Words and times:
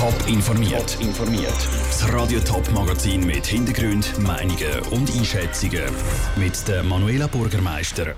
Top 0.00 0.14
informiert. 0.28 0.96
informiert. 0.98 1.68
Das 1.90 2.10
Radio 2.10 2.40
Top 2.40 2.66
Magazin 2.72 3.26
mit 3.26 3.44
Hintergrund, 3.44 4.18
Meinungen 4.18 4.80
und 4.92 5.14
Einschätzungen 5.14 5.82
mit 6.36 6.66
der 6.66 6.82
Manuela 6.82 7.26
Bürgermeister. 7.26 8.14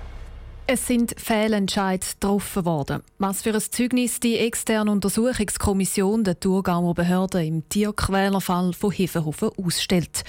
Es 0.69 0.87
sind 0.87 1.13
Fehlentscheide 1.19 2.07
getroffen 2.07 2.67
worden. 2.67 3.03
Was 3.19 3.43
für 3.43 3.53
ein 3.53 3.61
Zeugnis 3.61 4.21
die 4.21 4.39
externe 4.39 4.93
Untersuchungskommission 4.93 6.23
der 6.23 6.39
Thurgauer 6.39 6.95
Behörde 6.95 7.45
im 7.45 7.69
Tierquälerfall 7.69 8.75
von 8.75 8.93
Hefenhofen 8.93 9.51
ausstellt. 9.57 10.23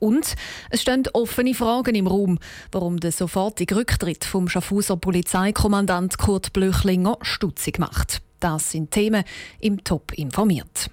Und 0.00 0.34
es 0.68 0.82
stehen 0.82 1.04
offene 1.14 1.54
Fragen 1.54 1.94
im 1.94 2.08
Raum, 2.08 2.38
warum 2.72 3.00
der 3.00 3.12
sofortige 3.12 3.76
Rücktritt 3.76 4.26
vom 4.26 4.50
Schaffhauser 4.50 4.98
Polizeikommandant 4.98 6.18
Kurt 6.18 6.52
Blöchlinger 6.52 7.16
stutzig 7.22 7.78
macht. 7.78 8.20
Das 8.40 8.72
sind 8.72 8.90
Themen 8.90 9.24
im 9.60 9.84
Top 9.84 10.12
informiert. 10.14 10.90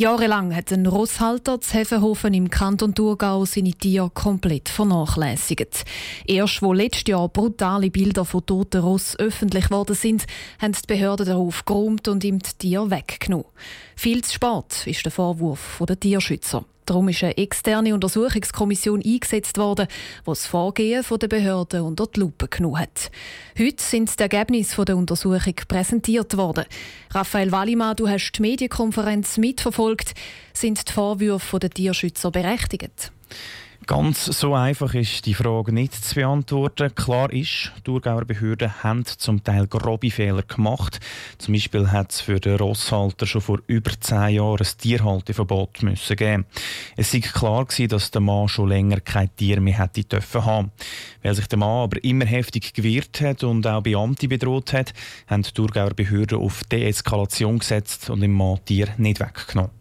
Jahrelang 0.00 0.54
hat 0.54 0.70
ein 0.70 0.86
Rosshalter 0.86 1.60
zu 1.60 1.76
Hefenhofen 1.76 2.32
im 2.32 2.50
Kanton 2.50 2.94
Thurgau 2.94 3.44
seine 3.44 3.72
Tiere 3.72 4.08
komplett 4.10 4.68
vernachlässigt. 4.68 5.84
Erst 6.24 6.62
wo 6.62 6.72
letztes 6.72 7.08
Jahr 7.08 7.28
brutale 7.28 7.90
Bilder 7.90 8.24
von 8.24 8.46
toten 8.46 8.80
Ross 8.80 9.18
öffentlich 9.18 9.64
geworden 9.64 9.96
sind, 9.96 10.24
haben 10.62 10.70
die 10.70 10.86
Behörden 10.86 11.26
den 11.26 11.36
Hof 11.36 11.64
geräumt 11.64 12.06
und 12.06 12.22
ihm 12.22 12.38
die 12.38 12.52
Tiere 12.58 12.92
weggenommen. 12.92 13.46
Viel 13.96 14.22
zu 14.22 14.34
spät 14.34 14.86
ist 14.86 15.04
der 15.04 15.10
Vorwurf 15.10 15.82
der 15.88 15.98
Tierschützer. 15.98 16.64
Darum 16.88 17.06
ist 17.10 17.22
eine 17.22 17.36
externe 17.36 17.92
Untersuchungskommission 17.92 19.02
eingesetzt 19.04 19.58
worden, 19.58 19.88
die 20.22 20.24
das 20.24 20.46
Vorgehen 20.46 21.04
der 21.06 21.28
Behörden 21.28 21.82
unter 21.82 22.06
die 22.06 22.20
Lupe 22.20 22.48
genommen 22.48 22.78
hat. 22.78 23.10
Heute 23.58 23.82
sind 23.82 24.18
die 24.18 24.22
Ergebnisse 24.22 24.86
der 24.86 24.96
Untersuchung 24.96 25.54
präsentiert 25.68 26.38
worden. 26.38 26.64
Raphael 27.10 27.52
Wallimann, 27.52 27.94
du 27.94 28.08
hast 28.08 28.32
die 28.32 28.40
Medienkonferenz 28.40 29.36
mitverfolgt. 29.36 30.14
Sind 30.54 30.88
die 30.88 30.92
Vorwürfe 30.92 31.58
der 31.58 31.68
Tierschützer 31.68 32.30
berechtigt? 32.30 33.12
Ganz 33.88 34.26
so 34.26 34.52
einfach 34.52 34.92
ist 34.92 35.24
die 35.24 35.32
Frage 35.32 35.72
nicht 35.72 35.94
zu 35.94 36.14
beantworten. 36.14 36.94
Klar 36.94 37.32
ist, 37.32 37.72
die 37.78 37.82
Thurgauer 37.84 38.26
Behörden 38.26 38.82
haben 38.82 39.06
zum 39.06 39.42
Teil 39.42 39.66
grobe 39.66 40.10
Fehler 40.10 40.42
gemacht. 40.42 41.00
Zum 41.38 41.54
Beispiel 41.54 41.90
hat 41.90 42.12
es 42.12 42.20
für 42.20 42.38
den 42.38 42.58
Rosshalter 42.58 43.24
schon 43.24 43.40
vor 43.40 43.60
über 43.66 43.90
zehn 43.98 44.34
Jahren 44.34 44.58
ein 44.58 44.76
Tierhalteverbot 44.76 45.82
müssen 45.82 46.16
geben. 46.16 46.44
Es 46.98 47.14
war 47.14 47.20
klar 47.20 47.64
gewesen, 47.64 47.88
dass 47.88 48.10
der 48.10 48.20
Mann 48.20 48.48
schon 48.48 48.68
länger 48.68 49.00
kein 49.00 49.34
Tier 49.36 49.58
mehr 49.58 49.78
hätte 49.78 50.04
dürfen 50.04 50.44
haben. 50.44 50.70
Weil 51.22 51.34
sich 51.34 51.46
der 51.46 51.58
Mann 51.58 51.84
aber 51.84 52.04
immer 52.04 52.26
heftig 52.26 52.74
gewehrt 52.74 53.22
hat 53.22 53.42
und 53.42 53.66
auch 53.66 53.80
Beamte 53.80 54.28
bedroht 54.28 54.74
hat, 54.74 54.92
haben 55.28 55.44
die 55.44 55.52
Thurgauer 55.52 55.94
Behörden 55.94 56.40
auf 56.40 56.62
Deeskalation 56.64 57.58
gesetzt 57.58 58.10
und 58.10 58.20
dem 58.20 58.34
Mann 58.34 58.62
Tier 58.66 58.88
nicht 58.98 59.18
weggenommen. 59.18 59.77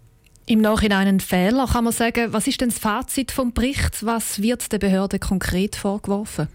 Im 0.49 0.61
Nachhinein 0.61 1.09
ein 1.09 1.19
Fehler, 1.19 1.67
kann 1.67 1.83
man 1.83 1.91
sagen. 1.91 2.31
Was 2.31 2.47
ist 2.47 2.61
denn 2.61 2.69
das 2.69 2.79
Fazit 2.79 3.33
vom 3.33 3.51
Bericht? 3.51 4.05
Was 4.05 4.41
wird 4.41 4.71
der 4.71 4.79
Behörde 4.79 5.19
konkret 5.19 5.75
vorgeworfen? 5.75 6.47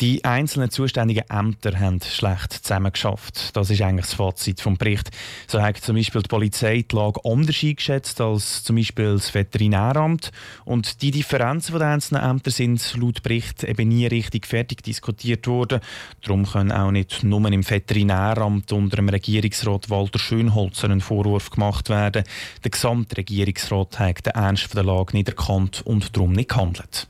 Die 0.00 0.24
einzelnen 0.24 0.70
zuständigen 0.70 1.24
Ämter 1.28 1.78
haben 1.78 2.00
schlecht 2.00 2.54
zusammengeschafft. 2.54 3.54
Das 3.54 3.68
ist 3.68 3.82
eigentlich 3.82 4.06
das 4.06 4.14
Fazit 4.14 4.62
vom 4.62 4.78
Bericht. 4.78 5.10
So 5.46 5.60
hat 5.60 5.76
zum 5.76 5.94
Beispiel 5.94 6.22
die 6.22 6.28
Polizei 6.28 6.86
die 6.90 6.96
Lage 6.96 7.20
anders 7.22 7.62
eingeschätzt 7.62 8.18
als 8.22 8.64
zum 8.64 8.76
Beispiel 8.76 9.12
das 9.12 9.34
Veterinäramt. 9.34 10.32
Und 10.64 11.02
die 11.02 11.10
Differenzen 11.10 11.78
der 11.78 11.88
einzelnen 11.88 12.22
Ämter 12.22 12.50
sind 12.50 12.96
laut 12.96 13.22
Bericht 13.22 13.62
eben 13.62 13.88
nie 13.88 14.06
richtig 14.06 14.46
fertig 14.46 14.82
diskutiert 14.82 15.46
worden. 15.46 15.80
Darum 16.22 16.46
können 16.46 16.72
auch 16.72 16.92
nicht 16.92 17.22
nur 17.22 17.44
im 17.52 17.68
Veterinäramt 17.68 18.72
unter 18.72 18.96
dem 18.96 19.10
Regierungsrat 19.10 19.90
Walter 19.90 20.18
Schönholzer 20.18 20.86
einen 20.86 21.02
Vorwurf 21.02 21.50
gemacht 21.50 21.90
werden. 21.90 22.24
Der 22.64 22.70
gesamte 22.70 23.18
Regierungsrat 23.18 23.98
hat 23.98 24.24
den 24.24 24.32
Ernst 24.32 24.74
der 24.74 24.82
Lage 24.82 25.14
nicht 25.14 25.28
erkannt 25.28 25.82
und 25.84 26.16
darum 26.16 26.32
nicht 26.32 26.48
gehandelt. 26.48 27.06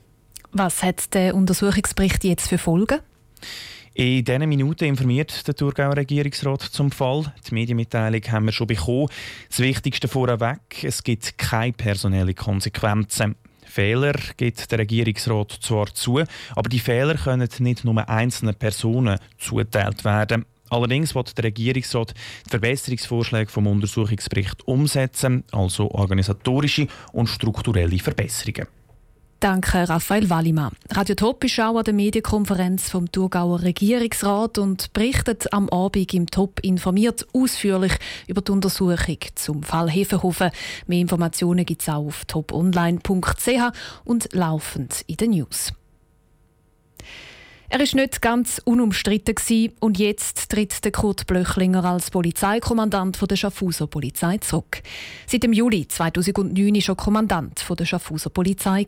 Was 0.53 0.83
hat 0.83 1.13
der 1.13 1.33
Untersuchungsbericht 1.33 2.23
jetzt 2.25 2.49
für 2.49 2.57
Folgen? 2.57 2.99
In 3.93 4.23
diesen 4.23 4.49
Minuten 4.49 4.85
informiert 4.85 5.47
der 5.47 5.55
Thurgauer 5.55 5.97
Regierungsrat 5.97 6.61
zum 6.61 6.91
Fall. 6.91 7.33
Die 7.47 7.53
Medienmitteilung 7.53 8.21
haben 8.29 8.45
wir 8.45 8.51
schon 8.51 8.67
bekommen. 8.67 9.07
Das 9.49 9.59
Wichtigste 9.59 10.07
vorweg, 10.07 10.83
es 10.83 11.03
gibt 11.03 11.37
keine 11.37 11.73
personellen 11.73 12.35
Konsequenzen. 12.35 13.35
Fehler 13.65 14.13
gibt 14.35 14.71
der 14.71 14.79
Regierungsrat 14.79 15.59
zwar 15.61 15.93
zu, 15.93 16.21
aber 16.55 16.69
die 16.69 16.79
Fehler 16.79 17.15
können 17.15 17.47
nicht 17.59 17.85
nur 17.85 18.09
einzelnen 18.09 18.55
Personen 18.55 19.19
zugeteilt 19.37 20.03
werden. 20.03 20.45
Allerdings 20.69 21.15
wird 21.15 21.37
der 21.37 21.45
Regierungsrat 21.45 22.13
die 22.45 22.49
Verbesserungsvorschläge 22.49 23.51
vom 23.51 23.67
Untersuchungsbericht 23.67 24.67
umsetzen, 24.67 25.43
also 25.51 25.91
organisatorische 25.91 26.87
und 27.11 27.27
strukturelle 27.27 27.99
Verbesserungen. 27.99 28.67
Danke, 29.41 29.89
Raphael 29.89 30.29
Wallimann. 30.29 30.73
Radio 30.91 31.15
Top 31.15 31.43
ist 31.43 31.59
auch 31.59 31.75
an 31.75 31.83
der 31.83 31.95
Medienkonferenz 31.95 32.91
vom 32.91 33.11
Thurgauer 33.11 33.63
Regierungsrat 33.63 34.59
und 34.59 34.93
berichtet 34.93 35.51
am 35.51 35.67
Abend 35.69 36.13
im 36.13 36.27
Top 36.27 36.59
informiert 36.59 37.25
ausführlich 37.33 37.93
über 38.27 38.41
die 38.41 38.51
Untersuchung 38.51 39.17
zum 39.33 39.63
Fall 39.63 39.89
Hefenhofen. 39.89 40.51
Mehr 40.85 41.01
Informationen 41.01 41.65
gibt 41.65 41.81
es 41.81 41.89
auch 41.89 42.05
auf 42.05 42.25
toponline.ch 42.25 43.71
und 44.05 44.29
laufend 44.31 45.03
in 45.07 45.17
den 45.17 45.31
News. 45.31 45.73
Er 47.73 47.79
ist 47.79 47.95
nicht 47.95 48.21
ganz 48.21 48.61
unumstritten 48.65 49.71
und 49.79 49.97
jetzt 49.97 50.49
tritt 50.49 50.83
der 50.83 50.91
Kurt 50.91 51.25
Blöchlinger 51.25 51.85
als 51.85 52.11
Polizeikommandant 52.11 53.17
der 53.31 53.37
Schaffhauser 53.37 53.87
Polizei 53.87 54.39
zurück. 54.39 54.81
Seit 55.25 55.43
dem 55.43 55.53
Juli 55.53 55.87
2009 55.87 56.75
war 56.75 56.89
er 56.89 56.95
Kommandant 56.97 57.65
der 57.79 57.85
Schaffhauser 57.85 58.29
Polizei. 58.29 58.85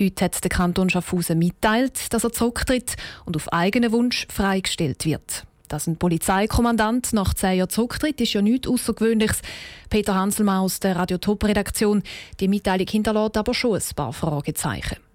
Heute 0.00 0.24
hat 0.24 0.42
der 0.42 0.50
Kanton 0.50 0.90
Schaffhausen 0.90 1.38
mitteilt, 1.38 2.12
dass 2.12 2.24
er 2.24 2.32
zurücktritt 2.32 2.96
und 3.24 3.36
auf 3.36 3.52
eigenen 3.52 3.92
Wunsch 3.92 4.26
freigestellt 4.28 5.04
wird. 5.04 5.44
Dass 5.68 5.86
ein 5.86 5.96
Polizeikommandant 5.96 7.12
nach 7.12 7.34
zehn 7.34 7.58
Jahren 7.58 7.70
zurücktritt, 7.70 8.20
ist 8.20 8.32
ja 8.32 8.42
nichts 8.42 8.66
Außergewöhnliches. 8.66 9.42
Peter 9.90 10.16
Hanselmann 10.16 10.62
aus 10.64 10.80
der 10.80 10.96
Radio 10.96 11.18
Top 11.18 11.44
Redaktion. 11.44 12.02
Die 12.40 12.48
Mitteilung 12.48 12.88
hinterlässt 12.88 13.36
aber 13.36 13.54
schon 13.54 13.76
ein 13.76 13.94
paar 13.94 14.12
Fragezeichen. 14.12 15.07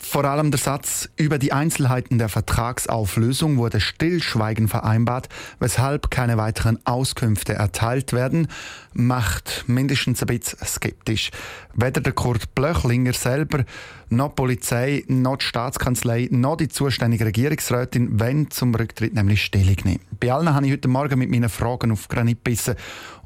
Vor 0.00 0.24
allem 0.24 0.50
der 0.50 0.60
Satz 0.60 1.08
über 1.16 1.38
die 1.38 1.52
Einzelheiten 1.52 2.18
der 2.18 2.28
Vertragsauflösung 2.28 3.56
wurde 3.56 3.80
stillschweigen 3.80 4.68
vereinbart, 4.68 5.28
weshalb 5.58 6.10
keine 6.10 6.36
weiteren 6.36 6.78
Auskünfte 6.86 7.54
erteilt 7.54 8.12
werden, 8.12 8.48
macht 8.92 9.64
mindestens 9.66 10.22
ein 10.22 10.26
bisschen 10.26 10.58
skeptisch. 10.64 11.30
Weder 11.74 12.00
der 12.00 12.12
Kurt 12.12 12.54
Blöchlinger 12.54 13.12
selber, 13.12 13.64
noch 14.08 14.28
die 14.28 14.34
Polizei, 14.36 15.04
noch 15.08 15.38
die 15.38 15.44
Staatskanzlei, 15.44 16.28
noch 16.30 16.56
die 16.56 16.68
zuständige 16.68 17.26
Regierungsrätin 17.26 18.20
wenn 18.20 18.50
zum 18.50 18.74
Rücktritt 18.74 19.14
nämlich 19.14 19.44
Stellung 19.44 19.76
nehmen. 19.84 20.00
Bei 20.20 20.32
allen 20.32 20.54
habe 20.54 20.66
ich 20.66 20.72
heute 20.72 20.88
Morgen 20.88 21.18
mit 21.18 21.30
meinen 21.30 21.50
Fragen 21.50 21.92
auf 21.92 22.08
Granit 22.08 22.44
gebissen. 22.44 22.76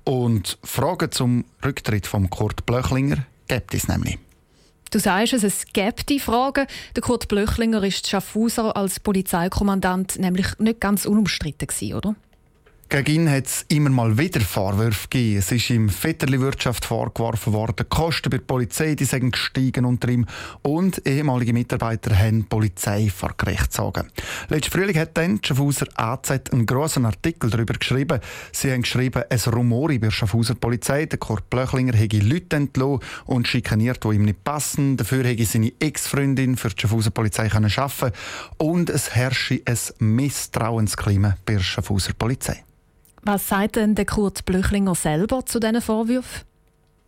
Und 0.04 0.58
Fragen 0.64 1.12
zum 1.12 1.44
Rücktritt 1.64 2.06
von 2.06 2.28
Kurt 2.28 2.66
Blöchlinger 2.66 3.18
gibt 3.46 3.74
es 3.74 3.86
nämlich. 3.86 4.18
Du 4.92 4.98
sagst 4.98 5.32
es, 5.32 5.42
es 5.42 5.64
gibt 5.72 6.10
die 6.10 6.20
Fragen. 6.20 6.66
Der 6.94 7.02
Kurt 7.02 7.26
Blöchlinger 7.26 7.82
ist 7.82 8.10
Schaffhauser 8.10 8.76
als 8.76 9.00
Polizeikommandant 9.00 10.18
nämlich 10.18 10.58
nicht 10.58 10.80
ganz 10.80 11.06
unumstritten 11.06 11.94
oder? 11.94 12.14
Gegen 12.92 13.22
ihn 13.22 13.30
hat 13.30 13.46
es 13.46 13.64
immer 13.68 13.88
mal 13.88 14.18
wieder 14.18 14.42
Vorwürfe 14.42 15.08
gegeben. 15.08 15.38
Es 15.38 15.50
ist 15.50 15.70
ihm 15.70 15.88
Vetterli-Wirtschaft 15.88 16.84
vorgeworfen 16.84 17.54
worden, 17.54 17.76
die 17.78 17.84
Kosten 17.84 18.28
bei 18.28 18.36
der 18.36 18.44
Polizei 18.44 18.94
die 18.94 19.06
sind 19.06 19.30
gestiegen 19.30 19.86
unter 19.86 20.10
ihm 20.10 20.26
und 20.60 21.00
ehemalige 21.06 21.54
Mitarbeiter 21.54 22.14
haben 22.14 22.40
die 22.40 22.48
Polizei 22.48 23.08
vor 23.08 23.32
Gericht 23.38 23.62
gezogen. 23.62 24.10
Letzten 24.50 24.72
Frühling 24.72 24.98
hat 24.98 25.16
dann 25.16 25.40
die 25.40 25.48
Schaffhauser 25.48 25.86
AZ 25.94 26.30
einen 26.30 26.66
grossen 26.66 27.06
Artikel 27.06 27.48
darüber 27.48 27.72
geschrieben. 27.72 28.20
Sie 28.52 28.70
haben 28.70 28.82
geschrieben, 28.82 29.22
es 29.30 29.50
rumore 29.50 29.98
bei 29.98 30.08
der 30.08 30.10
Schaffhauser 30.10 30.54
Polizei. 30.54 31.06
Der 31.06 31.18
Kurt 31.18 31.48
Blöchlinger 31.48 31.96
hätte 31.96 32.18
Leute 32.18 32.56
entlassen 32.56 33.00
und 33.24 33.48
schikaniert, 33.48 34.04
die 34.04 34.08
ihm 34.08 34.26
nicht 34.26 34.44
passen. 34.44 34.98
Dafür 34.98 35.24
hätte 35.24 35.46
seine 35.46 35.72
Ex-Freundin 35.80 36.58
für 36.58 36.68
die 36.68 36.82
Schaffhauser 36.82 37.10
Polizei 37.10 37.50
arbeiten 37.50 38.12
und 38.58 38.90
es 38.90 39.14
herrsche 39.14 39.62
ein 39.64 39.78
Misstrauensklima 39.98 41.38
bei 41.46 41.54
der 41.54 41.60
Schaffhauser 41.60 42.12
Polizei. 42.12 42.62
Was 43.24 43.48
sagt 43.48 43.76
denn 43.76 43.94
der 43.94 44.04
Kurt 44.04 44.44
Blöchlinger 44.44 44.96
selber 44.96 45.46
zu 45.46 45.60
diesen 45.60 45.80
Vorwürfen? 45.80 46.42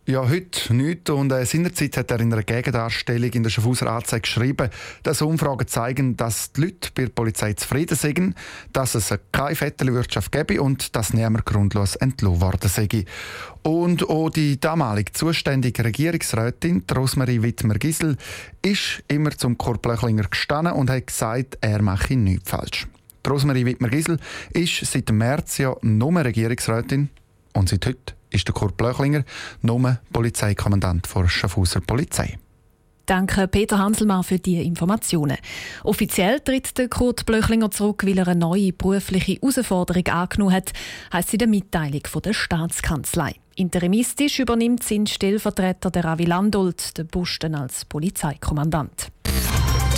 Ja, 0.07 0.29
heute 0.29 0.73
nicht. 0.73 1.09
Und 1.09 1.31
äh, 1.31 1.45
seinerzeit 1.45 1.97
hat 1.97 2.11
er 2.11 2.19
in 2.19 2.31
einer 2.31 2.43
Gegendarstellung 2.43 3.31
in 3.31 3.41
der 3.41 3.49
Schaffhauser 3.49 3.91
Anzeige 3.91 4.21
geschrieben, 4.21 4.69
dass 5.01 5.23
Umfragen 5.23 5.67
zeigen, 5.67 6.15
dass 6.15 6.51
die 6.51 6.61
Leute 6.61 6.91
bei 6.93 7.05
der 7.05 7.09
Polizei 7.09 7.53
zufrieden 7.53 7.97
sind, 7.97 8.35
dass 8.71 8.93
es 8.93 9.13
keine 9.31 9.55
Vetterli-Wirtschaft 9.55 10.31
gäbe 10.31 10.61
und 10.61 10.95
dass 10.95 11.11
niemand 11.11 11.45
grundlos 11.45 11.95
entlohnt 11.95 12.39
worden 12.39 12.69
sei. 12.69 12.87
Und 13.63 14.07
auch 14.07 14.29
die 14.29 14.59
damalige 14.59 15.11
zuständige 15.11 15.83
Regierungsrätin, 15.83 16.83
Rosmarie 16.95 17.41
Wittmer-Gisel, 17.41 18.15
ist 18.61 19.03
immer 19.07 19.31
zum 19.31 19.57
Kurt 19.57 19.81
Blöchlinger 19.81 20.29
gestanden 20.29 20.73
und 20.73 20.91
hat 20.91 21.07
gesagt, 21.07 21.57
er 21.61 21.81
mache 21.81 22.15
nichts 22.15 22.51
falsch. 22.51 22.87
Rosmarie 23.29 23.65
Wittmer-Gisel 23.65 24.19
ist 24.51 24.85
seit 24.85 25.11
März 25.11 25.57
ja 25.57 25.75
nur 25.81 26.15
Regierungsrätin 26.23 27.09
und 27.53 27.69
seit 27.69 27.85
heute 27.85 28.13
ist 28.29 28.47
der 28.47 28.53
Kurt 28.53 28.77
Blöchlinger, 28.77 29.23
Nummer 29.61 29.99
Polizeikommandant 30.11 31.07
der 31.15 31.27
Schaffhauser 31.27 31.81
Polizei. 31.81 32.37
Danke 33.05 33.47
Peter 33.47 33.77
Hanselmann 33.77 34.23
für 34.23 34.39
die 34.39 34.65
Informationen. 34.65 35.37
Offiziell 35.83 36.39
tritt 36.39 36.77
der 36.77 36.89
Kurt 36.89 37.25
Blöchlinger 37.25 37.69
zurück, 37.69 38.03
weil 38.05 38.17
er 38.17 38.27
eine 38.27 38.39
neue 38.39 38.73
berufliche 38.73 39.33
Herausforderung 39.33 40.07
angenommen 40.07 40.53
hat, 40.53 40.73
heisst 41.13 41.33
in 41.33 41.39
der 41.39 41.47
Mitteilung 41.47 42.01
von 42.07 42.23
der 42.23 42.33
Staatskanzlei. 42.33 43.35
Interimistisch 43.55 44.39
übernimmt 44.39 44.83
sein 44.83 45.05
Stellvertreter 45.05 45.91
der 45.91 46.03
Ravi 46.03 46.25
Landolt 46.25 46.97
den 46.97 47.07
Posten 47.07 47.53
als 47.53 47.85
Polizeikommandant. 47.85 49.11